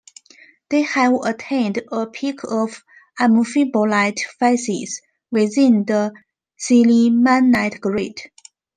[0.71, 2.83] They have attained a peak of
[3.19, 6.11] Amphibolite Facies, within the
[6.59, 8.19] sillimanite grade.